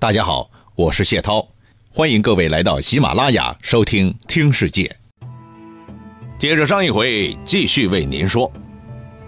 [0.00, 1.46] 大家好，我是谢涛，
[1.92, 4.96] 欢迎各位来到喜马拉雅收听《听世界》。
[6.38, 8.50] 接着上一回，继续为您说。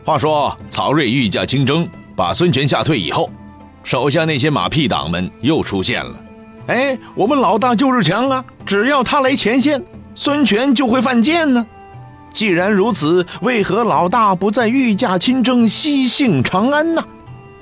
[0.03, 3.29] 话说曹睿御驾亲征，把孙权吓退以后，
[3.85, 6.25] 手下那些马屁党们又出现了。
[6.69, 8.43] 哎，我们老大就是强啊！
[8.65, 9.85] 只要他来前线，
[10.15, 11.67] 孙权就会犯贱呢。
[12.33, 17.05] 既然如此，为何老大不在御驾亲征，西幸长安呢？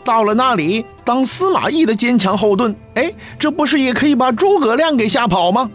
[0.05, 5.71] 到了那里当司马懿的坚强后盾，哎，这不是也可以把诸葛亮给吓跑吗？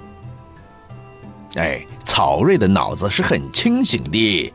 [1.55, 4.53] 哎，曹睿的脑子是很清醒的，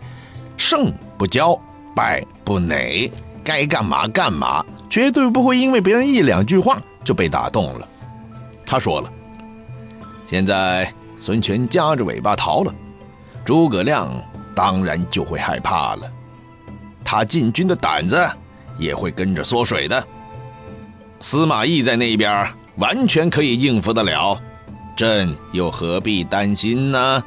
[0.57, 1.59] 胜不骄，
[1.95, 3.11] 败不馁，
[3.43, 7.89] 该干嘛干嘛，绝对不会因为别人一两句话就被打动了。
[8.67, 9.11] 他说了，
[10.27, 12.75] 现在孙权夹着尾巴逃了，
[13.45, 14.11] 诸葛亮
[14.55, 16.03] 当然就会害怕了，
[17.03, 18.31] 他进军的胆子。
[18.81, 20.05] 也会跟着缩水的。
[21.21, 24.41] 司马懿在那边完全可以应付得了，
[24.97, 27.23] 朕又何必担心呢？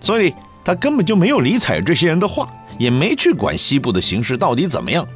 [0.00, 0.32] 所以
[0.64, 5.06] 他根本就没有理睬这些人的话，也没去管西部的形势到底怎么样，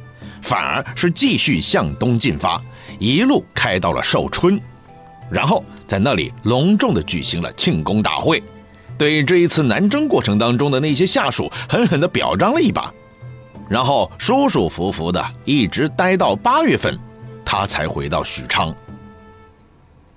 [0.41, 2.61] 反而是继续向东进发，
[2.99, 4.59] 一路开到了寿春，
[5.29, 8.43] 然后在那里隆重的举行了庆功大会，
[8.97, 12.93] 对这一次南征过程当中的那些下属狠狠的表彰了一把。
[13.71, 16.99] 然后舒舒服服的一直待到八月份，
[17.45, 18.75] 他才回到许昌。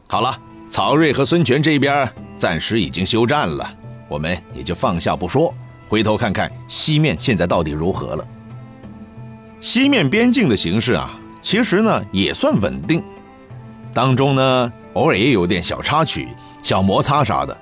[0.09, 0.37] 好了，
[0.69, 3.73] 曹睿和孙权这边暂时已经休战了，
[4.09, 5.55] 我们也就放下不说，
[5.87, 8.27] 回头看看西面现在到底如何了。
[9.61, 13.01] 西面边境的形势啊，其实呢也算稳定，
[13.93, 16.27] 当中呢偶尔也有点小插曲、
[16.61, 17.57] 小摩擦啥的，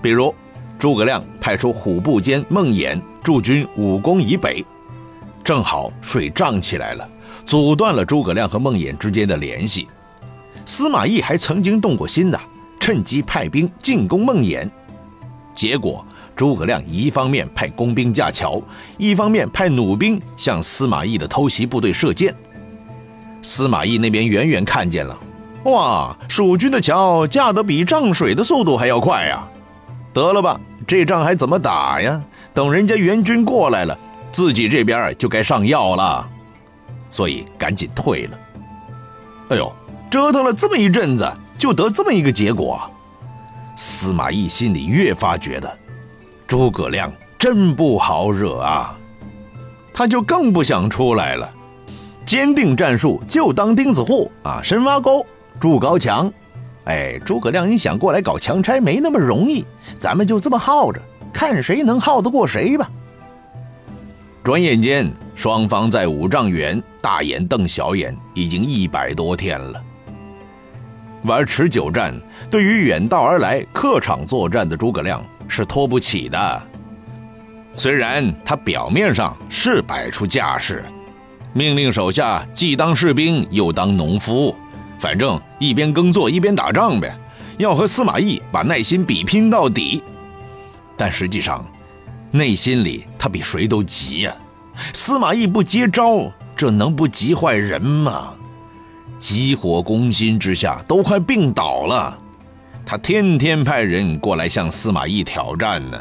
[0.00, 0.32] 比如
[0.78, 4.64] 诸葛亮派出虎步监孟衍驻军武功以北。
[5.46, 7.08] 正好水涨起来了，
[7.46, 9.86] 阻断了诸葛亮和孟衍之间的联系。
[10.64, 12.40] 司马懿还曾经动过心呢，
[12.80, 14.68] 趁机派兵进攻孟衍。
[15.54, 18.60] 结果诸葛亮一方面派工兵架桥，
[18.98, 22.34] 一方面派弩兵向司马懿的偷袭部队射箭。
[23.40, 25.16] 司马懿那边远远看见了，
[25.66, 29.46] 哇，蜀军的桥架得比涨水的速度还要快呀！
[30.12, 32.20] 得了吧，这仗还怎么打呀？
[32.52, 33.96] 等人家援军过来了。
[34.32, 36.28] 自己这边就该上药了，
[37.10, 38.38] 所以赶紧退了。
[39.48, 39.72] 哎呦，
[40.10, 42.80] 折腾了这么一阵子，就得这么一个结果。
[43.76, 45.78] 司马懿心里越发觉得，
[46.46, 48.96] 诸葛亮真不好惹啊，
[49.92, 51.50] 他就更不想出来了。
[52.24, 55.24] 坚定战术，就当钉子户啊，深挖沟，
[55.60, 56.32] 筑高墙。
[56.84, 59.64] 哎，诸葛亮，你想过来搞强拆没那么容易，
[59.98, 61.00] 咱们就这么耗着，
[61.32, 62.90] 看谁能耗得过谁吧。
[64.46, 69.82] 转眼间，双方在五丈原大眼瞪小眼，已经一百多天了。
[71.24, 72.14] 玩持久战，
[72.48, 76.62] 对于远道而来客场作战的诸葛亮是拖不起的。
[77.74, 80.84] 虽然他表面上是摆出架势，
[81.52, 84.54] 命令手下既当士兵又当农夫，
[85.00, 87.12] 反正一边耕作一边打仗呗，
[87.58, 90.04] 要和司马懿把耐心比拼到底。
[90.96, 91.66] 但实际上，
[92.36, 94.34] 内心里他比谁都急呀！
[94.92, 98.34] 司马懿不接招，这能不急坏人吗？
[99.18, 102.16] 急火攻心之下，都快病倒了。
[102.84, 106.00] 他天天派人过来向司马懿挑战呢。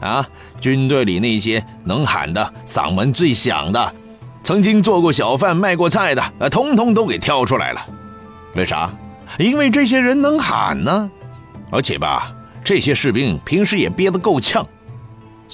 [0.00, 0.28] 啊，
[0.60, 3.92] 军队里那些能喊的、嗓门最响的，
[4.42, 7.86] 曾经做过小贩、卖过菜的，啊，通通都给挑出来了。
[8.54, 8.90] 为啥？
[9.38, 11.10] 因为这些人能喊呢。
[11.70, 14.66] 而且吧，这些士兵平时也憋得够呛。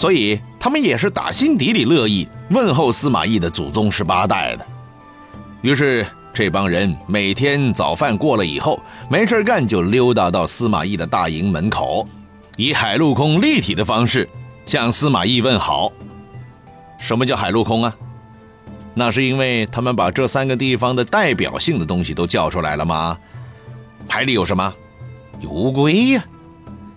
[0.01, 4.65] 所以他们也是打心底里乐意问候司马懿的祖宗十八代的。
[5.61, 8.81] 于是这帮人每天早饭过了以后，
[9.11, 12.09] 没事干就溜达到司马懿的大营门口，
[12.57, 14.27] 以海陆空立体的方式
[14.65, 15.93] 向司马懿问好。
[16.99, 17.95] 什么叫海陆空啊？
[18.95, 23.19] 那是因为他们把这三个地方的代表性的东西都叫出来了吗？
[24.09, 24.73] 海里有什么？
[25.41, 26.25] 有乌龟呀。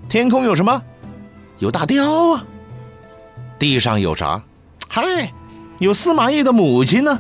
[0.08, 0.82] 天空有什么？
[1.60, 2.46] 有大雕啊。
[3.64, 4.44] 地上有啥？
[4.90, 5.32] 嗨，
[5.80, 7.18] 有司马懿的母亲呢。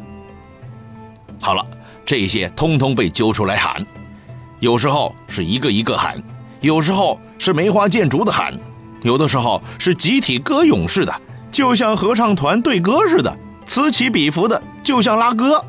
[1.40, 1.66] 好了，
[2.06, 3.86] 这些通通被揪出来喊，
[4.60, 6.22] 有时候是一个一个喊，
[6.60, 8.54] 有时候是梅花剑竹的喊，
[9.04, 13.34] 有的时候是集体歌咏似的，就像合唱团对歌似的，
[13.66, 15.63] 此起彼伏的，就像拉歌。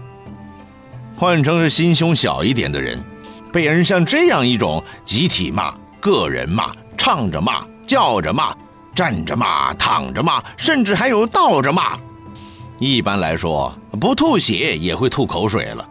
[1.15, 3.00] 换成是心胸小一点的人，
[3.53, 8.53] 被人像这样一种集体骂、个人骂、唱着骂、叫着骂。
[8.94, 11.99] 站着骂，躺着骂，甚至还有倒着骂。
[12.79, 15.87] 一般来说，不吐血也会吐口水了。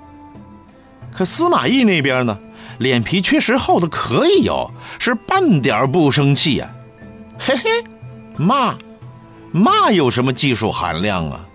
[1.12, 2.38] 可司马懿那边呢，
[2.80, 6.70] 脸皮确实厚的可以哟，是半点不生气呀。
[7.38, 7.70] 嘿嘿，
[8.38, 8.76] 骂，
[9.52, 11.46] 骂有什么技术含量啊？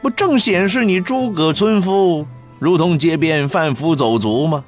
[0.00, 2.26] 不正显示你诸葛村夫
[2.58, 4.64] 如同街边贩夫走卒吗？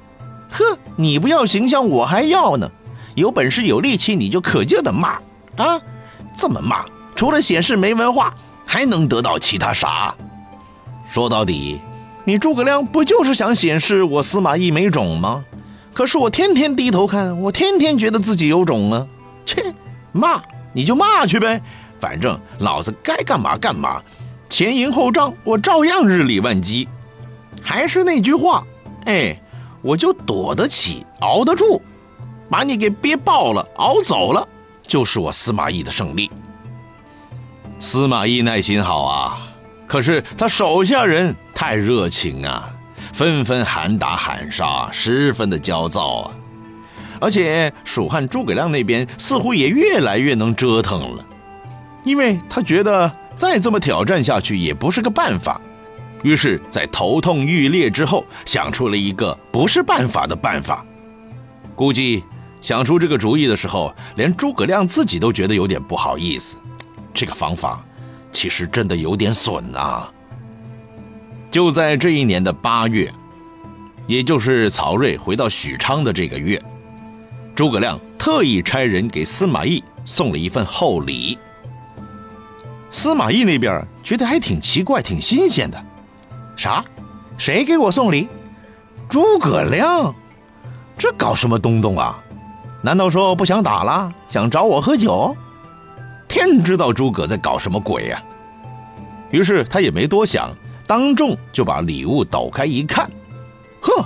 [0.49, 2.69] 呵，你不要形象，我还要呢。
[3.15, 5.19] 有本事有力气，你就可劲的骂
[5.57, 5.79] 啊！
[6.35, 6.85] 这么骂，
[7.15, 8.33] 除了显示没文化，
[8.65, 10.15] 还能得到其他啥？
[11.07, 11.79] 说到底，
[12.23, 15.43] 你诸葛亮不就是想显示我司马懿没种吗？
[15.93, 19.05] 可是我天天低头看，我天天觉得自己有种啊！
[19.45, 19.73] 切，
[20.13, 20.41] 骂
[20.71, 21.61] 你就骂去呗，
[21.99, 24.01] 反正老子该干嘛干嘛，
[24.49, 26.87] 前营后帐我照样日理万机。
[27.61, 28.63] 还是那句话，
[29.05, 29.37] 哎，
[29.81, 31.81] 我就躲得起，熬得住。
[32.49, 34.47] 把你给憋爆了，熬走了，
[34.91, 36.29] 就是我司马懿的胜利。
[37.79, 39.37] 司马懿耐心好啊，
[39.87, 42.69] 可是他手下人太热情啊，
[43.13, 46.31] 纷纷喊打喊杀，十分的焦躁啊。
[47.21, 51.23] 而且蜀汉诸葛亮那边似乎也越来越能折腾了，
[52.03, 55.61] 因为他觉得再这么挑战下去也不是个办法，
[56.21, 60.85] 于是，在头痛欲裂之后，想出了一个不是办法的办法，
[61.75, 62.25] 估计。
[62.61, 66.55] 想出这个主意的时候，连诸葛亮自己都觉得有点不好意思。
[67.13, 67.83] 这个方法
[68.31, 70.09] 其实真的有点损啊！
[71.49, 73.11] 就在这一年的八月，
[74.07, 76.61] 也就是曹睿回到许昌的这个月，
[77.55, 81.37] 诸葛亮特意差人给司马懿送了一份厚礼。
[82.91, 85.83] 司马懿那边觉得还挺奇怪、挺新鲜的。
[86.55, 86.85] 啥？
[87.37, 88.27] 谁给我送礼？
[89.09, 90.13] 诸葛亮？
[90.97, 92.17] 这搞什么东东啊？
[92.81, 95.35] 难道说不想打了，想找我喝酒？
[96.27, 98.23] 天知道诸葛在搞什么鬼呀！
[99.29, 100.51] 于是他也没多想，
[100.87, 103.09] 当众就把礼物抖开一看，
[103.81, 104.05] 呵，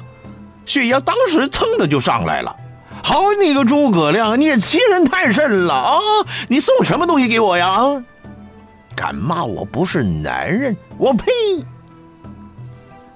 [0.66, 2.56] 血压当时蹭的就上来了。
[3.04, 6.00] 好你个诸葛亮，你也欺人太甚了啊！
[6.50, 8.04] 你送什么东西给我呀？
[8.95, 10.75] 敢骂我不是男人？
[10.98, 11.25] 我呸！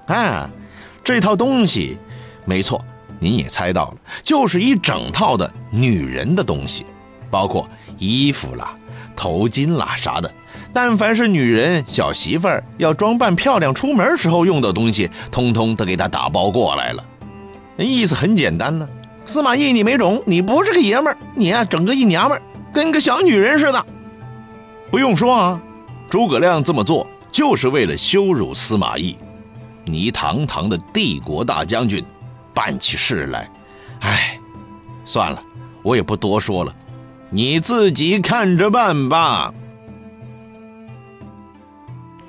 [0.06, 0.48] 啊，
[1.02, 1.98] 这套东西，
[2.44, 2.84] 没错。
[3.20, 6.84] 您也猜到了，就是一整套的女人的东西，
[7.30, 7.68] 包括
[7.98, 8.74] 衣服啦、
[9.14, 10.32] 头巾啦啥的，
[10.72, 17.04] 但凡是女人小媳妇儿要装扮漂亮出门时候用的东西，通通都给她打包过来了。
[17.76, 18.88] 意思很简单呢，
[19.26, 23.86] 司马懿你没种，你不是个爷们儿，你呀整个一娘们儿，跟个小女人似的。
[24.90, 25.60] 不用说啊，
[26.08, 29.16] 诸葛亮这么做就是为了羞辱司马懿，
[29.84, 32.04] 你堂堂的帝国大将军。
[32.54, 33.50] 办起事来，
[34.00, 34.38] 哎，
[35.04, 35.42] 算了，
[35.82, 36.74] 我也不多说了，
[37.30, 39.52] 你自己看着办吧。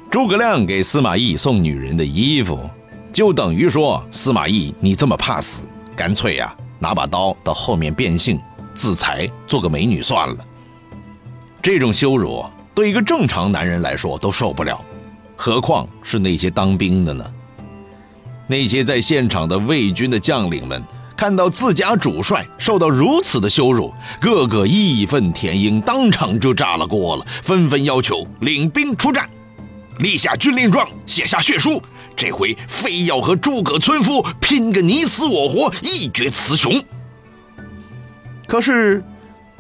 [0.10, 2.70] 诸葛亮给司马懿送女人的衣服，
[3.14, 5.64] 就等于说司马懿你这么怕死，
[5.96, 8.40] 干脆呀拿把刀到后面变性
[8.76, 10.46] 自裁，做个美女算了。
[11.62, 12.44] 这种羞辱
[12.74, 14.84] 对一个正常男人来说都受不了，
[15.38, 17.26] 何况是那些当兵的呢？
[18.52, 20.84] 那些在现场的魏军的将领们
[21.16, 29.30] 看到自家主帅受到如此的羞辱，个个义愤填膺，当场就炸了锅了，纷纷要求领兵出战，
[30.00, 31.82] 立下军令状，写下血书，
[32.14, 36.84] 这回非要和诸葛村夫拼个你死我活，一决雌雄。
[38.48, 39.02] 可是，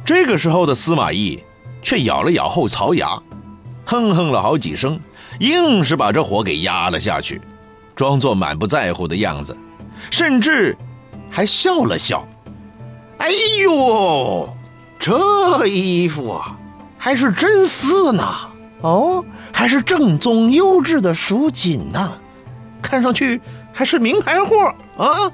[0.03, 1.41] 这个时候的司马懿
[1.81, 3.17] 却咬了咬后槽牙，
[3.85, 4.99] 哼哼了好几声，
[5.39, 7.39] 硬是把这火给压了下去。
[8.01, 9.55] 装作满不在乎的样子，
[10.09, 10.75] 甚至
[11.29, 12.27] 还笑了笑。
[13.19, 13.29] 哎
[13.63, 14.49] 呦，
[14.97, 16.57] 这衣服啊，
[16.97, 18.27] 还是真丝呢！
[18.81, 22.13] 哦，还是正宗优质的蜀锦呢，
[22.81, 23.39] 看上去
[23.71, 25.31] 还是名牌货啊！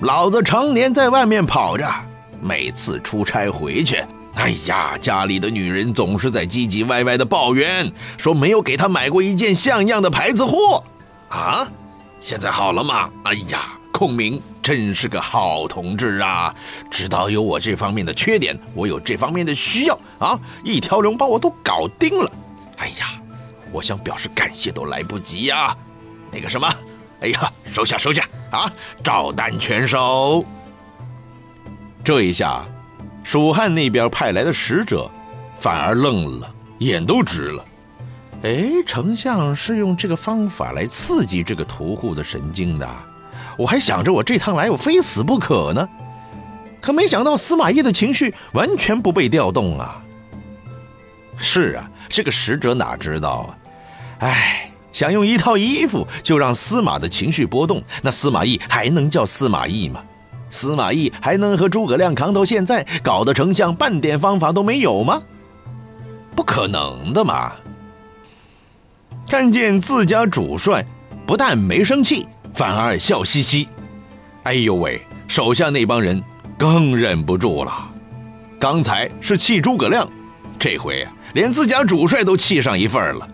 [0.00, 1.90] 老子常年在外面跑着，
[2.38, 4.04] 每次出差回去，
[4.34, 10.84] 哎呀，家里的女人总是在唧唧歪歪的抱怨，说没有给她买过一件像样的牌子货。
[11.28, 11.66] 啊，
[12.20, 13.10] 现在好了吗？
[13.24, 16.54] 哎呀，孔明真是个好同志啊！
[16.90, 22.30] 知道有我这方面的缺点，我有这方面的需要啊，一条龙把我都搞定了。
[22.78, 23.20] 哎呀，
[23.72, 25.76] 我想表示感谢都来不及呀。
[26.30, 26.68] 那个什么，
[27.20, 28.70] 哎呀，收下收下啊，
[29.02, 30.44] 照单全收。
[32.02, 32.64] 这一下，
[33.22, 35.10] 蜀汉那边派来的使者
[35.58, 37.64] 反而愣了，眼都直了。
[38.42, 42.88] 哎，丞相是用这个方法来刺激这个屠户的神经的，
[43.56, 45.88] 我还想着我这趟来我非死不可呢，
[46.80, 50.00] 可没想到司马懿的情绪完全不被调动啊。
[51.36, 53.58] 是啊，这个使者哪知道啊？
[54.20, 60.00] 哎，想用一套衣服就让司马的情绪波动，那司马懿还能叫司马懿吗？
[60.48, 65.20] 司马懿还能和诸葛亮扛到现在，搞得丞相半点方法都没有吗？
[66.36, 67.52] 不可能的嘛！
[69.28, 70.82] 看见自家主帅
[71.26, 73.68] 不但没生气，反而笑嘻嘻。
[74.44, 76.22] 哎呦喂，手下那帮人
[76.56, 77.90] 更忍不住了。
[78.58, 80.08] 刚才是气诸葛亮，
[80.58, 83.28] 这回连自家主帅都气上一份了。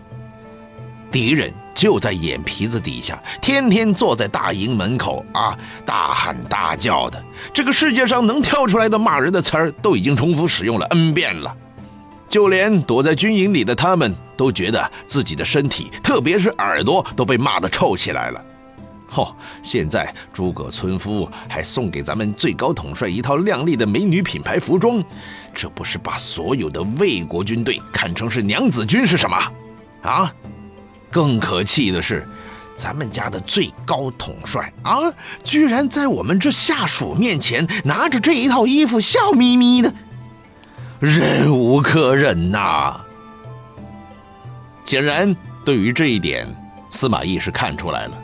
[1.09, 7.23] 敌人就在眼皮子底下，天天坐在大营门口啊，大喊大叫的。
[7.53, 11.55] 这个世界上能跳出来的骂人的词儿，都已经重复使用了 N 遍了。
[12.27, 18.43] 就连躲在军营里的他们，都觉得自己的身体，特别是耳朵，都被骂得臭起来了。
[19.07, 19.35] 吼！
[19.63, 25.01] 现在诸葛村夫还送给咱们最高统帅一套靓丽的美女品牌服装，
[25.53, 29.37] 这不是把所有的魏国军队看成是娘子军是什么？
[30.01, 30.33] 啊！
[31.11, 32.27] 更可气的是，
[32.75, 35.13] 咱们家的最高统帅啊，
[35.45, 39.93] 居然在我们这下属面前拿着这一套衣服笑眯眯的，
[40.99, 42.99] 忍无可忍呐！
[44.85, 46.47] 显然，对于这一点，
[46.91, 48.23] 司马懿是看出来了。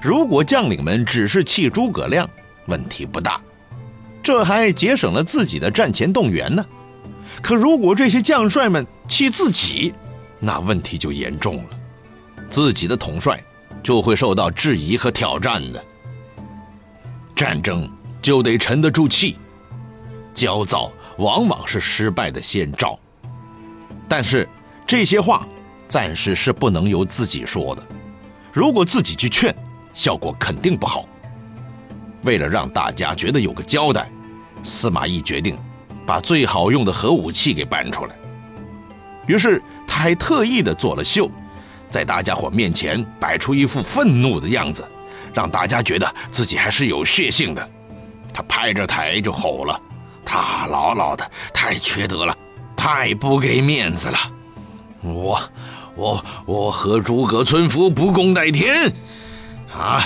[0.00, 2.28] 如果将领们只是气诸葛亮，
[2.66, 3.40] 问题不大，
[4.22, 6.64] 这还节省了自己的战前动员呢。
[7.40, 9.92] 可如果这些将帅们气自己，
[10.38, 11.70] 那问题就严重了。
[12.50, 13.42] 自己的统帅
[13.82, 15.82] 就会受到质疑和挑战的，
[17.34, 17.90] 战争
[18.20, 19.36] 就得沉得住气，
[20.34, 22.98] 焦躁往往是失败的先兆。
[24.06, 24.46] 但是
[24.86, 25.46] 这些话
[25.92, 27.86] 暂时是不能由自己说的，
[28.50, 29.54] 如果自己去劝，
[29.92, 31.04] 效果肯定不好。
[32.22, 34.10] 为了让大家觉得有个交代，
[34.62, 35.54] 司马懿决定
[36.06, 38.14] 把最好用的核武器给搬出来，
[39.26, 41.30] 于是他还特意的做了秀。
[41.90, 44.82] 在大家伙面前摆出一副愤怒的样子，
[45.34, 47.70] 让大家觉得自己还是有血性的。
[48.32, 49.78] 他拍着台就吼了
[50.24, 52.34] ：“他姥姥的，太缺德了，
[52.74, 54.18] 太不给面子了！
[55.02, 55.42] 我、
[55.94, 58.92] 我、我和诸葛村夫不共戴天！”
[59.76, 60.04] 啊！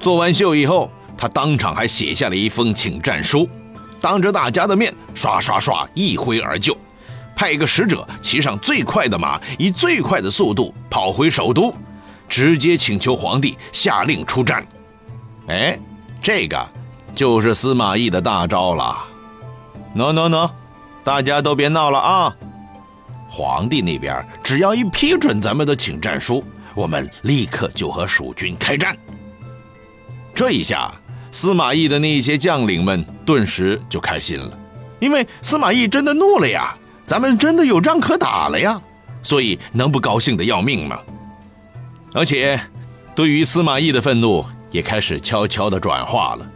[0.00, 3.48] 做完秀以后，他当场还写下了一封请战书，
[4.00, 6.76] 当着大家的面刷刷刷一挥而就。
[7.36, 11.74] 派一个使者骑上最快的马，以最快的速度跑回首都，
[12.28, 14.66] 直接请求皇帝下令出战。
[15.48, 15.78] 哎，
[16.22, 16.64] 这个
[17.14, 18.96] 就是司马懿的大招了。
[19.96, 20.50] 喏喏喏，
[21.02, 22.36] 大家都别闹了啊！
[23.34, 28.96] 皇帝那边只要一批准咱们的请战书，我们立刻就和蜀军开战。
[30.32, 30.92] 这一下，
[31.32, 34.56] 司马懿的那些将领们顿时就开心了，
[35.00, 36.76] 因为司马懿真的怒了呀。
[37.04, 38.80] 咱们真的有仗可打了呀，
[39.22, 40.98] 所以能不高兴的要命吗？
[42.14, 42.58] 而且，
[43.14, 46.46] 对于司马懿的愤怒也开始悄悄的转化了。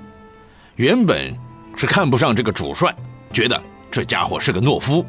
[0.76, 1.36] 原本
[1.76, 2.94] 是看不上这个主帅，
[3.32, 5.04] 觉得这家伙是个懦夫，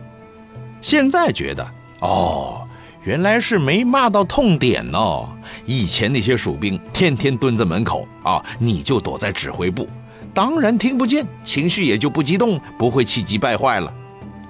[0.82, 1.66] 现在觉得
[2.02, 2.68] 哦，
[3.04, 5.30] 原来是没骂到痛点哦。
[5.66, 9.88] 以前那些蜀兵天天蹲在门口啊，你就躲在指挥部，
[10.34, 13.94] 当然听不见，情绪也就不激动，不会气急败坏了。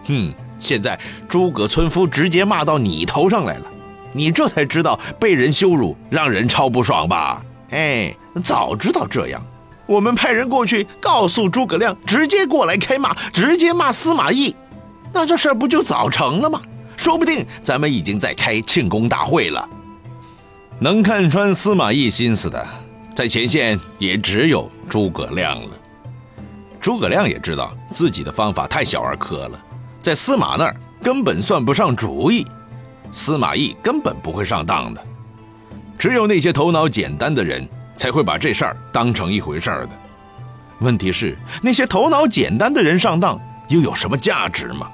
[0.05, 0.33] 哼。
[0.62, 3.65] 现在诸葛村夫直接骂到你头上来了，
[4.12, 7.41] 你这才知道被人羞辱让人超不爽吧？
[7.69, 9.41] 哎，早知道这样，
[9.86, 14.53] 我们派人过去告诉诸葛亮，直接过来开骂，直接骂司马懿，
[15.13, 16.62] 那这事儿不就早成了吗？
[16.98, 19.68] 说不定咱们已经在开庆功大会了。
[20.80, 22.68] 能看穿司马懿心思的，
[23.16, 25.70] 在前线也只有诸葛亮了。
[26.82, 29.60] 诸葛亮也知道自己的方法太小儿科了。
[30.00, 32.46] 在司马那儿根本算不上主意，
[33.12, 35.01] 司马懿根本不会上当的，
[35.98, 39.92] 只有那些头脑简单的人才会把这事儿当成一回事儿的。
[40.80, 44.89] 问题是，那些头脑简单的人上当又有什么价值吗？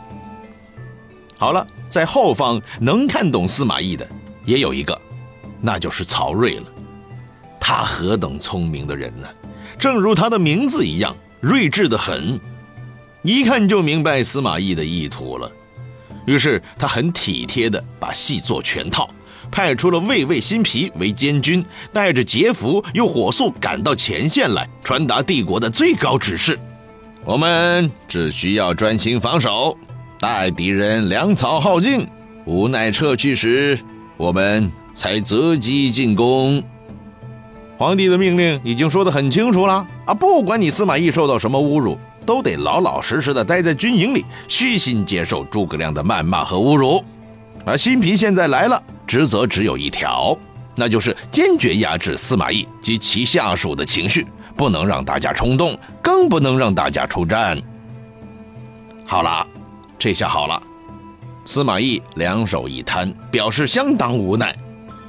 [1.38, 4.08] 好了，在后方能看懂司马懿的
[4.46, 5.00] 也有一个，
[5.62, 6.66] 那就是曹睿了。
[7.60, 9.28] 他何等聪明的人呢？
[9.78, 12.40] 正如他的名字一样，睿智的很。
[13.24, 15.52] 一看就明白司马懿的意图了，
[16.26, 19.10] 于是他很体贴的把戏做全套，
[19.52, 26.60] 派出了魏魏新皮为监军，带着节服又火速赶到前线来传达帝国的最高指示：
[27.24, 29.76] 我们只需要专心防守，
[30.20, 32.08] 待敌人粮草耗尽，
[32.46, 33.78] 无奈撤去时，
[34.18, 36.64] 我们才择机进攻。
[37.78, 40.14] 皇帝的命令已经说得很清楚了啊！
[40.14, 41.98] 不管你司马懿受到什么侮辱。
[42.26, 47.00] 都得老老实实的待在军营里，虚心接受诸葛亮的谩骂和侮辱。
[47.64, 50.36] 而新皮现在来了，职责只有一条，
[50.76, 54.26] 那就是坚决压制司马懿及其下属的情绪，
[54.58, 57.62] 不能让大家冲动，更不能让大家出战。
[59.06, 59.46] 好了，
[59.98, 60.62] 这下好了。
[61.46, 64.56] 司马懿两手一摊，表示相当无奈。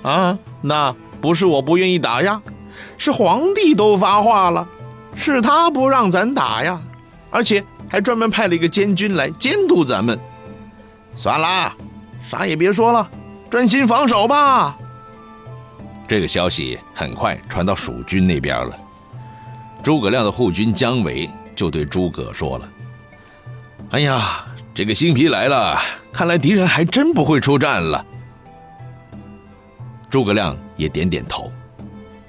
[0.02, 2.40] 啊，那不是我不愿意打呀，
[2.98, 4.66] 是皇帝都发话了，
[5.14, 6.80] 是他不让咱打呀，
[7.30, 10.18] 而且还专门派了一个监军来监督咱们。
[11.16, 11.74] 算了，
[12.28, 13.08] 啥也别说了，
[13.50, 14.76] 专心防守吧。
[16.06, 18.76] 这个消息很快传到蜀军那边了。
[19.82, 22.68] 诸葛亮的护军姜维就对诸葛说了
[23.90, 24.44] ：“哎呀，
[24.76, 25.80] 这个新皮来了，
[26.12, 28.04] 看来敌人还真不会出战了。”
[30.10, 31.50] 诸葛亮也点点头：“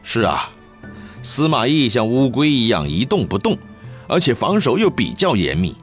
[0.01, 0.49] 是啊，
[1.21, 3.57] 司马懿像乌龟一样一动不动，
[4.07, 5.75] 而且防守又比较严密，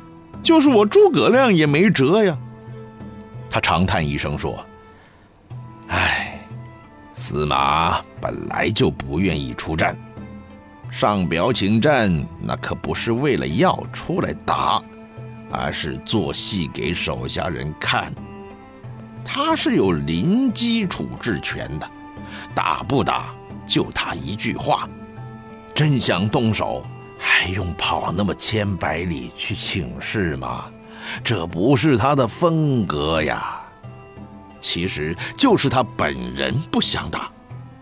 [0.42, 2.35] 就是我诸葛亮也没辙呀。”
[3.50, 4.64] 他长叹一声说
[5.88, 6.40] ：“唉，
[7.12, 9.94] 司马本来就不愿意出战，
[10.90, 14.83] 上表请战那可不是为了要出来打，
[15.55, 18.13] 而是做戏给手下人看。
[19.25, 21.91] 他是有临机处置权的，
[22.55, 23.35] 打不打
[23.67, 24.89] 就他一句话。
[25.75, 26.85] 真想动手，
[27.19, 30.67] 还用跑那么千百里去请示吗？”
[31.23, 33.61] 这不是他的风格呀，
[34.59, 37.31] 其实就是他本人不想打，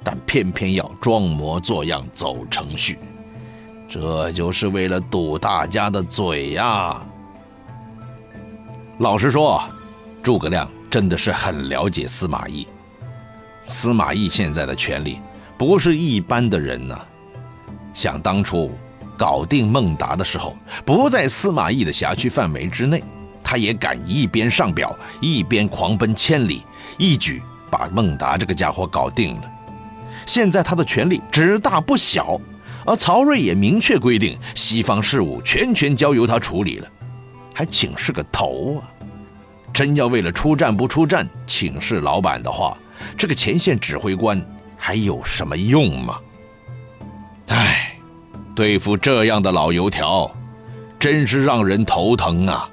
[0.02, 2.99] 但偏偏要装模作样走程序，
[3.88, 7.00] 这就是为了堵大家的嘴呀。
[9.02, 9.61] 老实说，
[10.23, 12.64] 诸葛亮真的是很了解司马懿。
[13.66, 15.18] 司马懿现在的权力
[15.59, 16.97] 不是一般的人呐，
[17.92, 18.71] 想当初。
[19.18, 23.02] 搞定孟达的时候，不在司马懿的辖区范围之内，
[23.42, 26.62] 他也敢一边上表，一边狂奔千里，
[26.97, 29.42] 一举把孟达这个家伙搞定了。
[30.26, 32.40] 现在他的权力只大不小，
[32.87, 36.88] 而曹睿也明确规定，西方事务全权交由他处理了，
[37.54, 38.90] 还请示个头啊！
[39.73, 42.76] 真要为了出战不出战请示老板的话，
[43.17, 44.41] 这个前线指挥官
[44.76, 46.19] 还有什么用吗？
[47.49, 47.89] 唉。
[48.54, 50.30] 对付这样的老油条，
[50.99, 52.69] 真是让人头疼啊！